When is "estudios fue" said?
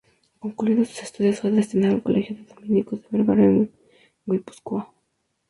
1.03-1.51